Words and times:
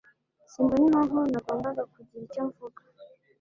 Simbona 0.51 0.79
impamvu 0.87 1.17
nagombaga 1.31 1.83
kugira 1.93 2.23
icyo 2.27 2.41
mvuga. 2.49 2.81